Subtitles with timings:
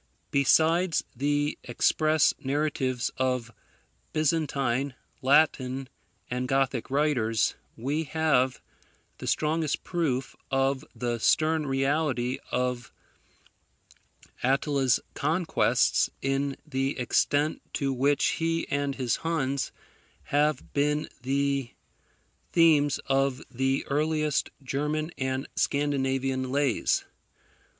[0.31, 3.51] Besides the express narratives of
[4.13, 5.89] Byzantine, Latin,
[6.27, 8.59] and Gothic writers, we have
[9.19, 12.91] the strongest proof of the stern reality of
[14.41, 19.71] Attila's conquests in the extent to which he and his Huns
[20.23, 21.75] have been the
[22.53, 27.05] themes of the earliest German and Scandinavian lays.